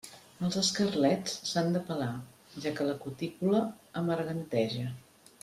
[0.45, 2.07] Els escarlets s'han de pelar,
[2.65, 3.61] ja que la cutícula
[4.03, 4.89] amarganteja.